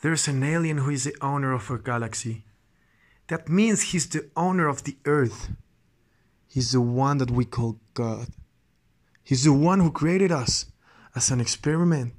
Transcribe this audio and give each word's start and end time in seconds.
There's 0.00 0.28
an 0.28 0.44
alien 0.44 0.78
who 0.78 0.90
is 0.90 1.04
the 1.04 1.16
owner 1.20 1.52
of 1.52 1.70
our 1.70 1.78
galaxy. 1.78 2.44
That 3.26 3.48
means 3.48 3.90
he's 3.90 4.08
the 4.08 4.30
owner 4.36 4.68
of 4.68 4.84
the 4.84 4.96
Earth. 5.04 5.50
He's 6.46 6.70
the 6.70 6.80
one 6.80 7.18
that 7.18 7.32
we 7.32 7.44
call 7.44 7.80
God. 7.94 8.28
He's 9.24 9.44
the 9.44 9.52
one 9.52 9.80
who 9.80 9.90
created 9.90 10.30
us 10.30 10.66
as 11.16 11.30
an 11.30 11.40
experiment 11.40 12.14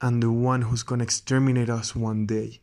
and 0.00 0.22
the 0.22 0.32
one 0.32 0.62
who's 0.62 0.82
gonna 0.82 1.04
exterminate 1.04 1.70
us 1.70 1.94
one 1.94 2.26
day. 2.26 2.60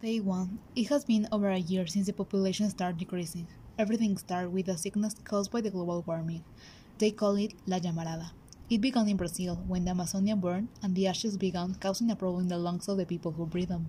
Day 0.00 0.18
1. 0.18 0.58
It 0.74 0.88
has 0.88 1.04
been 1.04 1.28
over 1.30 1.50
a 1.50 1.58
year 1.58 1.86
since 1.86 2.06
the 2.06 2.14
population 2.14 2.70
started 2.70 2.96
decreasing. 2.96 3.46
Everything 3.78 4.16
started 4.16 4.48
with 4.48 4.68
a 4.68 4.78
sickness 4.78 5.14
caused 5.24 5.52
by 5.52 5.60
the 5.60 5.70
global 5.70 6.02
warming. 6.06 6.42
They 6.96 7.10
call 7.10 7.36
it 7.36 7.52
La 7.66 7.78
Llamarada. 7.78 8.30
It 8.70 8.80
began 8.80 9.08
in 9.08 9.16
Brazil 9.16 9.56
when 9.66 9.84
the 9.84 9.90
Amazonia 9.90 10.36
burned 10.36 10.68
and 10.80 10.94
the 10.94 11.08
ashes 11.08 11.36
began 11.36 11.74
causing 11.74 12.08
a 12.12 12.14
problem 12.14 12.42
in 12.42 12.48
the 12.48 12.56
lungs 12.56 12.86
of 12.86 12.98
the 12.98 13.04
people 13.04 13.32
who 13.32 13.44
breathe 13.44 13.68
them. 13.68 13.88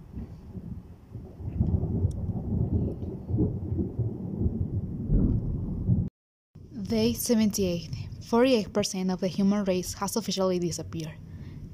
Day 6.73 7.13
78. 7.13 7.91
48% 8.25 9.13
of 9.13 9.19
the 9.19 9.27
human 9.27 9.63
race 9.65 9.93
has 9.93 10.15
officially 10.15 10.57
disappeared. 10.57 11.13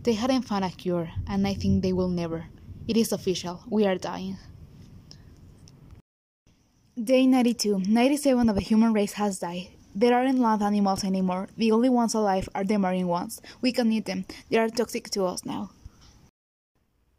They 0.04 0.14
hadn't 0.14 0.44
found 0.44 0.66
a 0.66 0.70
cure, 0.70 1.10
and 1.28 1.48
I 1.48 1.54
think 1.54 1.84
they 1.84 1.94
will 1.94 2.10
never. 2.10 2.48
It 2.88 2.98
is 2.98 3.14
official. 3.14 3.64
We 3.70 3.86
are 3.86 3.96
dying. 3.96 4.38
Day 7.02 7.26
92. 7.26 7.84
97 7.88 8.50
of 8.50 8.56
the 8.56 8.62
human 8.62 8.92
race 8.92 9.14
has 9.14 9.40
died. 9.40 9.77
There 10.00 10.14
aren't 10.14 10.38
land 10.38 10.62
animals 10.62 11.04
anymore. 11.04 11.48
The 11.58 11.72
only 11.72 11.90
ones 11.90 12.14
alive 12.14 12.48
are 12.54 12.64
the 12.64 12.78
marine 12.78 13.08
ones. 13.08 13.42
We 13.62 13.72
can 13.72 13.92
eat 13.92 14.06
them. 14.06 14.26
They 14.48 14.60
are 14.60 14.70
toxic 14.70 15.10
to 15.10 15.26
us 15.26 15.44
now. 15.44 15.72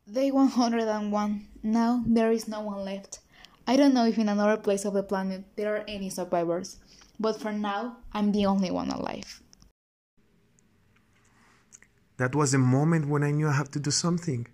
Day 0.08 0.30
101. 0.30 1.48
Now 1.64 2.04
there 2.06 2.30
is 2.30 2.46
no 2.46 2.60
one 2.60 2.84
left. 2.84 3.18
I 3.66 3.74
don't 3.74 3.94
know 3.94 4.06
if 4.06 4.16
in 4.16 4.28
another 4.28 4.56
place 4.56 4.84
of 4.84 4.94
the 4.94 5.02
planet 5.02 5.42
there 5.56 5.74
are 5.74 5.84
any 5.88 6.08
survivors, 6.08 6.76
but 7.18 7.40
for 7.40 7.50
now, 7.50 7.96
I'm 8.12 8.30
the 8.30 8.46
only 8.46 8.70
one 8.70 8.90
alive. 8.90 9.42
That 12.18 12.36
was 12.36 12.52
the 12.52 12.58
moment 12.58 13.08
when 13.08 13.24
I 13.24 13.32
knew 13.32 13.48
I 13.48 13.56
have 13.56 13.72
to 13.72 13.80
do 13.80 13.90
something. 13.90 14.46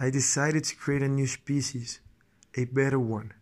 I 0.00 0.08
decided 0.08 0.64
to 0.64 0.74
create 0.74 1.02
a 1.02 1.08
new 1.08 1.26
species, 1.26 2.00
a 2.56 2.64
better 2.64 2.98
one. 2.98 3.34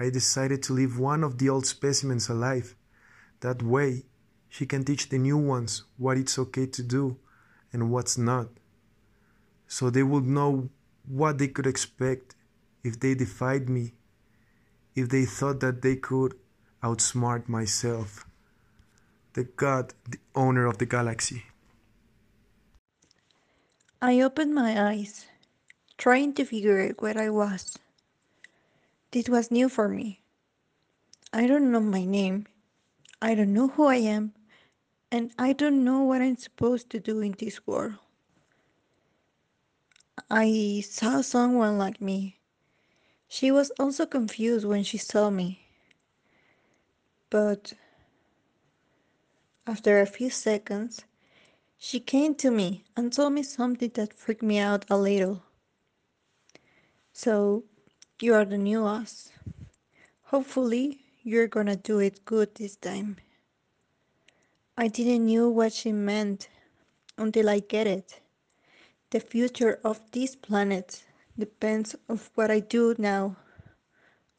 I 0.00 0.08
decided 0.08 0.62
to 0.62 0.72
leave 0.72 0.98
one 0.98 1.22
of 1.22 1.36
the 1.36 1.50
old 1.50 1.66
specimens 1.66 2.30
alive. 2.30 2.74
That 3.44 3.62
way, 3.62 4.06
she 4.48 4.64
can 4.64 4.84
teach 4.84 5.10
the 5.10 5.18
new 5.18 5.36
ones 5.36 5.84
what 5.98 6.16
it's 6.16 6.38
okay 6.38 6.64
to 6.64 6.82
do 6.82 7.18
and 7.74 7.90
what's 7.90 8.16
not. 8.16 8.48
So 9.68 9.90
they 9.90 10.02
would 10.02 10.24
know 10.24 10.70
what 11.06 11.36
they 11.36 11.48
could 11.48 11.66
expect 11.66 12.36
if 12.82 12.98
they 12.98 13.14
defied 13.14 13.68
me, 13.68 13.92
if 14.94 15.10
they 15.10 15.26
thought 15.26 15.60
that 15.60 15.82
they 15.82 15.96
could 15.96 16.32
outsmart 16.82 17.46
myself, 17.46 18.24
the 19.34 19.44
God, 19.44 19.92
the 20.08 20.20
owner 20.34 20.64
of 20.64 20.78
the 20.78 20.86
galaxy. 20.86 21.44
I 24.00 24.22
opened 24.22 24.54
my 24.54 24.88
eyes, 24.88 25.26
trying 25.98 26.32
to 26.32 26.46
figure 26.46 26.80
out 26.80 27.02
where 27.02 27.18
I 27.18 27.28
was. 27.28 27.78
This 29.10 29.28
was 29.28 29.50
new 29.50 29.68
for 29.68 29.90
me. 29.90 30.22
I 31.30 31.46
don't 31.46 31.70
know 31.70 31.80
my 31.80 32.06
name. 32.06 32.46
I 33.20 33.34
don't 33.34 33.52
know 33.52 33.68
who 33.68 33.86
I 33.86 33.96
am. 33.96 34.32
And 35.10 35.32
I 35.38 35.52
don't 35.52 35.84
know 35.84 36.02
what 36.02 36.22
I'm 36.22 36.36
supposed 36.36 36.90
to 36.90 37.00
do 37.00 37.20
in 37.20 37.36
this 37.38 37.66
world. 37.66 37.94
I 40.30 40.82
saw 40.86 41.20
someone 41.20 41.78
like 41.78 42.00
me. 42.00 42.38
She 43.28 43.50
was 43.50 43.70
also 43.78 44.06
confused 44.06 44.66
when 44.66 44.82
she 44.82 44.98
saw 44.98 45.30
me. 45.30 45.60
But 47.30 47.72
after 49.66 50.00
a 50.00 50.06
few 50.06 50.30
seconds, 50.30 51.04
she 51.78 52.00
came 52.00 52.34
to 52.36 52.50
me 52.50 52.84
and 52.96 53.12
told 53.12 53.32
me 53.32 53.42
something 53.42 53.90
that 53.94 54.12
freaked 54.12 54.42
me 54.42 54.58
out 54.58 54.84
a 54.90 54.96
little. 54.96 55.42
So, 57.12 57.64
you 58.20 58.34
are 58.34 58.44
the 58.44 58.58
new 58.58 58.84
us. 58.84 59.30
Hopefully, 60.24 61.03
you're 61.24 61.48
gonna 61.48 61.74
do 61.74 61.98
it 62.00 62.24
good 62.26 62.54
this 62.54 62.76
time. 62.76 63.16
I 64.76 64.88
didn't 64.88 65.26
know 65.26 65.48
what 65.48 65.72
she 65.72 65.90
meant 65.90 66.48
until 67.16 67.48
I 67.48 67.60
get 67.60 67.86
it. 67.86 68.20
The 69.10 69.20
future 69.20 69.80
of 69.84 70.00
this 70.12 70.36
planet 70.36 71.02
depends 71.38 71.96
of 72.08 72.30
what 72.34 72.50
I 72.50 72.60
do 72.60 72.94
now, 72.98 73.36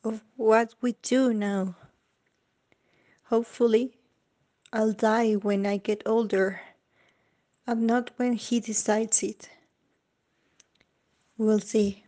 of 0.04 0.24
what 0.36 0.76
we 0.82 0.94
do 1.02 1.34
now. 1.34 1.76
Hopefully, 3.24 3.98
I'll 4.72 4.94
die 4.94 5.34
when 5.34 5.66
I 5.66 5.78
get 5.78 6.04
older, 6.06 6.62
and 7.66 7.88
not 7.88 8.12
when 8.18 8.34
he 8.34 8.60
decides 8.60 9.24
it. 9.24 9.50
We'll 11.38 11.60
see. 11.60 12.05